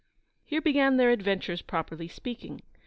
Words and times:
Here 0.43 0.61
began 0.61 0.97
their 0.97 1.11
adventures, 1.11 1.61
properly 1.61 2.07
speaking. 2.07 2.63